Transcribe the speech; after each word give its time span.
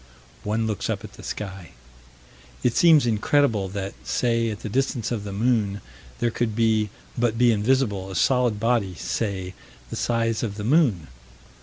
One 0.43 0.65
looks 0.65 0.89
up 0.89 1.03
at 1.03 1.13
the 1.13 1.21
sky. 1.21 1.73
It 2.63 2.75
seems 2.75 3.05
incredible 3.05 3.69
that, 3.69 3.93
say, 4.03 4.49
at 4.49 4.61
the 4.61 4.67
distance 4.67 5.11
of 5.11 5.23
the 5.25 5.31
moon, 5.31 5.79
there 6.17 6.31
could 6.31 6.55
be, 6.55 6.89
but 7.15 7.37
be 7.37 7.51
invisible, 7.51 8.09
a 8.09 8.15
solid 8.15 8.59
body, 8.59 8.95
say, 8.95 9.53
the 9.91 9.95
size 9.95 10.41
of 10.41 10.55
the 10.57 10.63
moon. 10.63 11.05